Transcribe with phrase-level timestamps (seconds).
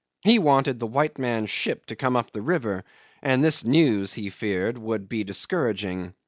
[0.23, 2.83] He wanted the white man's ship to come up the river,
[3.21, 6.15] and this news, he feared, would be discouraging.